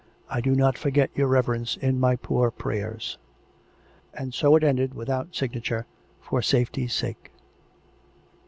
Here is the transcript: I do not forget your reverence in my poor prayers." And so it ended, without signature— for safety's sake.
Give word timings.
I 0.31 0.41
do 0.41 0.55
not 0.55 0.79
forget 0.79 1.11
your 1.13 1.27
reverence 1.27 1.77
in 1.77 1.99
my 1.99 2.15
poor 2.15 2.49
prayers." 2.49 3.19
And 4.15 4.33
so 4.33 4.55
it 4.55 4.63
ended, 4.63 4.95
without 4.95 5.35
signature— 5.35 5.85
for 6.27 6.41
safety's 6.41 6.93
sake. 6.93 7.29